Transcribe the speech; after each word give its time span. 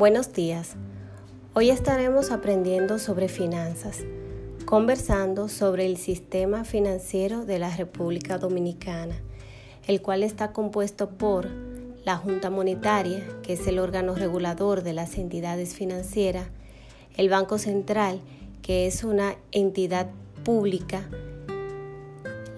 Buenos 0.00 0.32
días. 0.32 0.76
Hoy 1.52 1.68
estaremos 1.68 2.30
aprendiendo 2.30 2.98
sobre 2.98 3.28
finanzas, 3.28 3.98
conversando 4.64 5.46
sobre 5.46 5.84
el 5.84 5.98
sistema 5.98 6.64
financiero 6.64 7.44
de 7.44 7.58
la 7.58 7.76
República 7.76 8.38
Dominicana, 8.38 9.14
el 9.86 10.00
cual 10.00 10.22
está 10.22 10.54
compuesto 10.54 11.10
por 11.10 11.50
la 12.02 12.16
Junta 12.16 12.48
Monetaria, 12.48 13.22
que 13.42 13.52
es 13.52 13.66
el 13.66 13.78
órgano 13.78 14.14
regulador 14.14 14.82
de 14.82 14.94
las 14.94 15.18
entidades 15.18 15.74
financieras, 15.74 16.46
el 17.18 17.28
Banco 17.28 17.58
Central, 17.58 18.22
que 18.62 18.86
es 18.86 19.04
una 19.04 19.36
entidad 19.52 20.08
pública, 20.44 21.10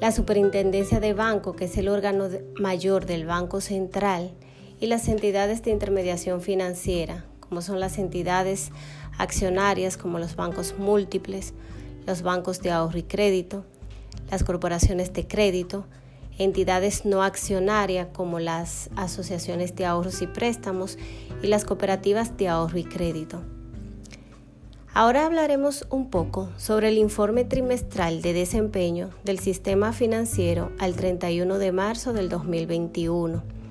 la 0.01 0.13
Superintendencia 0.13 1.01
de 1.01 1.13
Banco, 1.13 1.57
que 1.57 1.65
es 1.65 1.77
el 1.77 1.89
órgano 1.89 2.29
mayor 2.61 3.05
del 3.05 3.27
Banco 3.27 3.61
Central, 3.61 4.31
y 4.79 4.87
las 4.87 5.09
entidades 5.09 5.63
de 5.63 5.73
intermediación 5.73 6.41
financiera, 6.41 7.25
como 7.53 7.61
son 7.61 7.81
las 7.81 7.99
entidades 7.99 8.71
accionarias 9.19 9.99
como 9.99 10.19
los 10.19 10.37
bancos 10.37 10.75
múltiples, 10.79 11.53
los 12.07 12.23
bancos 12.23 12.63
de 12.63 12.71
ahorro 12.71 12.97
y 12.97 13.03
crédito, 13.03 13.67
las 14.31 14.43
corporaciones 14.43 15.13
de 15.13 15.29
crédito, 15.29 15.85
entidades 16.39 17.05
no 17.05 17.23
accionarias 17.23 18.09
como 18.11 18.39
las 18.39 18.89
asociaciones 18.97 19.77
de 19.77 19.85
ahorros 19.85 20.23
y 20.23 20.29
préstamos 20.29 20.97
y 21.43 21.49
las 21.49 21.67
cooperativas 21.67 22.39
de 22.39 22.49
ahorro 22.49 22.79
y 22.79 22.85
crédito. 22.85 23.43
Ahora 24.95 25.27
hablaremos 25.27 25.87
un 25.91 26.09
poco 26.09 26.49
sobre 26.57 26.89
el 26.89 26.97
informe 26.97 27.45
trimestral 27.45 28.23
de 28.23 28.33
desempeño 28.33 29.11
del 29.25 29.39
sistema 29.39 29.93
financiero 29.93 30.73
al 30.79 30.95
31 30.95 31.59
de 31.59 31.71
marzo 31.71 32.15
del 32.15 32.31
2021 32.31 33.62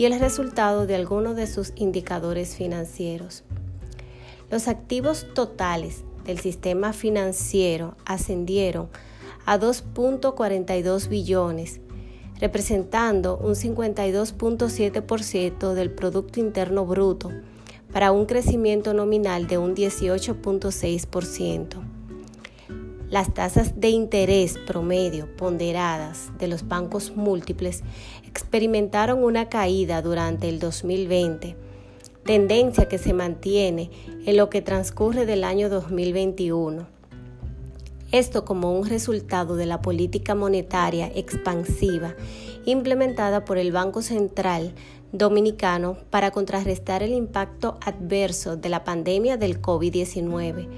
y 0.00 0.06
el 0.06 0.18
resultado 0.18 0.86
de 0.86 0.94
algunos 0.94 1.36
de 1.36 1.46
sus 1.46 1.74
indicadores 1.76 2.56
financieros. 2.56 3.44
Los 4.50 4.66
activos 4.66 5.26
totales 5.34 6.04
del 6.24 6.38
sistema 6.38 6.94
financiero 6.94 7.98
ascendieron 8.06 8.88
a 9.44 9.58
2.42 9.58 11.10
billones, 11.10 11.82
representando 12.40 13.36
un 13.36 13.50
52.7% 13.50 15.74
del 15.74 15.90
Producto 15.90 16.40
Interno 16.40 16.86
Bruto 16.86 17.30
para 17.92 18.10
un 18.10 18.24
crecimiento 18.24 18.94
nominal 18.94 19.48
de 19.48 19.58
un 19.58 19.76
18.6%. 19.76 21.89
Las 23.10 23.34
tasas 23.34 23.80
de 23.80 23.88
interés 23.88 24.56
promedio 24.56 25.26
ponderadas 25.36 26.30
de 26.38 26.46
los 26.46 26.68
bancos 26.68 27.16
múltiples 27.16 27.82
experimentaron 28.24 29.24
una 29.24 29.48
caída 29.48 30.00
durante 30.00 30.48
el 30.48 30.60
2020, 30.60 31.56
tendencia 32.24 32.86
que 32.86 32.98
se 32.98 33.12
mantiene 33.12 33.90
en 34.26 34.36
lo 34.36 34.48
que 34.48 34.62
transcurre 34.62 35.26
del 35.26 35.42
año 35.42 35.68
2021. 35.68 36.86
Esto 38.12 38.44
como 38.44 38.78
un 38.78 38.88
resultado 38.88 39.56
de 39.56 39.66
la 39.66 39.82
política 39.82 40.36
monetaria 40.36 41.10
expansiva 41.12 42.14
implementada 42.64 43.44
por 43.44 43.58
el 43.58 43.72
Banco 43.72 44.02
Central 44.02 44.72
Dominicano 45.10 45.96
para 46.10 46.30
contrarrestar 46.30 47.02
el 47.02 47.10
impacto 47.12 47.76
adverso 47.84 48.56
de 48.56 48.68
la 48.68 48.84
pandemia 48.84 49.36
del 49.36 49.60
COVID-19, 49.60 50.68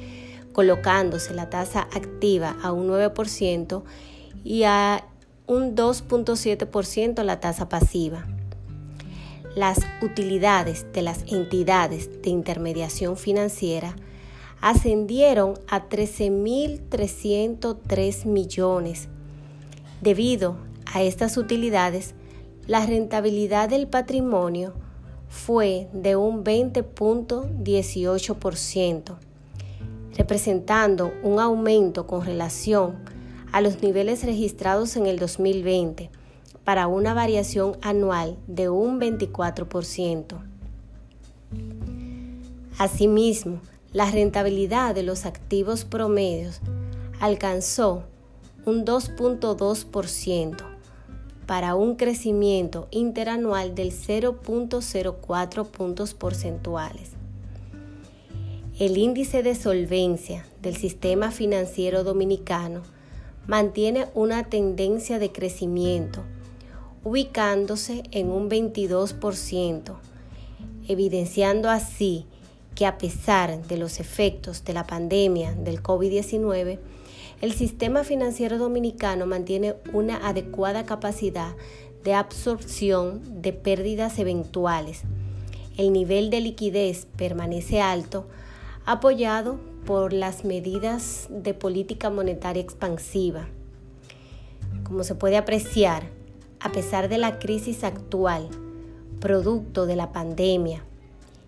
colocándose 0.53 1.35
la 1.35 1.51
tasa 1.51 1.89
activa 1.93 2.57
a 2.63 2.73
un 2.73 2.89
9% 2.89 3.83
y 4.45 4.65
a 4.65 5.05
un 5.47 5.75
2.7% 5.75 7.23
la 7.23 7.41
tasa 7.41 7.69
pasiva. 7.69 8.25
Las 9.55 9.81
utilidades 10.01 10.87
de 10.93 11.03
las 11.03 11.25
entidades 11.31 12.23
de 12.23 12.31
intermediación 12.31 13.19
financiera 13.19 13.95
ascendieron 14.63 15.61
a 15.69 15.87
13.303 15.89 18.25
millones. 18.25 19.11
Debido 20.01 20.57
a 20.87 21.03
estas 21.03 21.37
utilidades, 21.37 22.15
la 22.67 22.87
rentabilidad 22.87 23.69
del 23.69 23.89
patrimonio 23.89 24.73
fue 25.29 25.91
de 25.93 26.17
un 26.17 26.43
20.18%, 26.45 29.19
representando 30.17 31.13
un 31.23 31.41
aumento 31.41 32.07
con 32.07 32.25
relación 32.25 32.97
a 33.53 33.61
los 33.61 33.83
niveles 33.83 34.25
registrados 34.25 34.97
en 34.97 35.07
el 35.07 35.19
2020 35.19 36.11
para 36.65 36.87
una 36.87 37.15
variación 37.15 37.77
anual 37.83 38.39
de 38.47 38.69
un 38.69 39.01
24%. 39.01 40.39
Asimismo, 42.79 43.61
la 43.93 44.11
rentabilidad 44.11 44.95
de 44.95 45.03
los 45.03 45.27
activos 45.27 45.85
promedios 45.85 46.61
alcanzó 47.21 48.05
un 48.65 48.85
2.2% 48.85 50.57
para 51.47 51.75
un 51.75 51.97
crecimiento 51.97 52.89
interanual 52.91 53.75
del 53.75 53.93
0.04 53.93 55.67
puntos 55.67 56.15
porcentuales. 56.15 57.22
El 58.83 58.99
índice 58.99 59.45
de 59.45 59.55
solvencia 59.55 60.45
del 60.61 60.77
sistema 60.77 61.31
financiero 61.31 62.03
dominicano 62.03 62.83
mantiene 63.47 64.09
una 64.13 64.49
tendencia 64.49 65.21
de 65.21 65.31
crecimiento, 65.31 66.25
ubicándose 67.05 68.03
en 68.11 68.33
un 68.33 68.51
22%, 68.51 69.95
evidenciando 70.89 71.71
así 71.71 72.27
que 72.75 72.85
a 72.85 72.99
pesar 72.99 73.65
de 73.69 73.77
los 73.77 74.01
efectos 74.01 74.65
de 74.65 74.73
la 74.73 74.85
pandemia 74.85 75.55
del 75.55 75.81
COVID-19, 75.81 76.81
el 77.41 77.53
sistema 77.53 78.03
financiero 78.03 78.59
dominicano 78.59 79.27
mantiene 79.27 79.77
una 79.93 80.27
adecuada 80.27 80.87
capacidad 80.87 81.55
de 82.03 82.15
absorción 82.15 83.43
de 83.43 83.53
pérdidas 83.53 84.19
eventuales. 84.19 85.03
El 85.77 85.93
nivel 85.93 86.31
de 86.31 86.41
liquidez 86.41 87.07
permanece 87.17 87.81
alto, 87.81 88.27
apoyado 88.85 89.59
por 89.87 90.13
las 90.13 90.45
medidas 90.45 91.27
de 91.31 91.55
política 91.55 92.11
monetaria 92.11 92.63
expansiva. 92.63 93.49
Como 94.85 95.05
se 95.05 95.15
puede 95.15 95.37
apreciar, 95.37 96.05
a 96.61 96.71
pesar 96.73 97.09
de 97.09 97.19
la 97.19 97.39
crisis 97.39 97.85
actual, 97.85 98.49
producto 99.21 99.87
de 99.87 99.97
la 99.97 100.13
pandemia, 100.13 100.85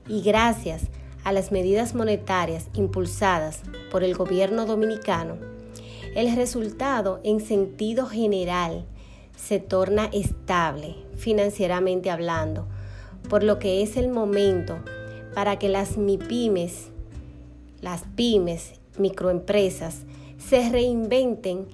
y 0.09 0.23
gracias 0.23 0.83
a 1.25 1.33
las 1.33 1.51
medidas 1.53 1.95
monetarias 1.95 2.69
impulsadas 2.75 3.63
por 3.91 4.05
el 4.05 4.15
gobierno 4.15 4.67
dominicano, 4.67 5.37
el 6.15 6.35
resultado 6.37 7.21
en 7.25 7.41
sentido 7.41 8.07
general 8.07 8.85
se 9.37 9.59
torna 9.59 10.07
estable 10.13 10.97
financieramente 11.17 12.11
hablando, 12.11 12.67
por 13.29 13.43
lo 13.43 13.59
que 13.59 13.83
es 13.83 13.97
el 13.97 14.09
momento 14.09 14.79
para 15.35 15.59
que 15.59 15.69
las 15.69 15.97
MIPIMES, 15.97 16.91
las 17.85 18.05
pymes, 18.17 18.73
microempresas, 18.97 20.05
se 20.39 20.71
reinventen 20.71 21.67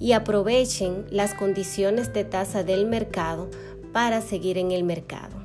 y 0.00 0.12
aprovechen 0.12 1.04
las 1.10 1.34
condiciones 1.34 2.14
de 2.14 2.24
tasa 2.24 2.64
del 2.64 2.86
mercado 2.86 3.50
para 3.92 4.22
seguir 4.22 4.56
en 4.56 4.72
el 4.72 4.82
mercado. 4.82 5.41